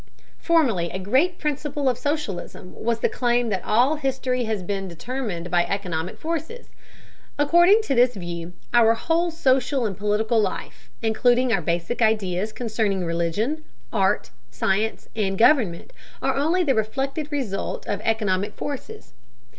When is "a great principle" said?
0.89-1.87